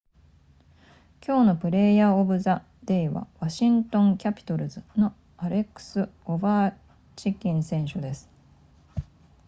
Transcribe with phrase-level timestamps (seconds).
[1.23, 6.73] 今日のプレイヤーオブザデイはワシントンキャピトルズのアレックスオヴェー
[7.15, 8.27] チキン選手です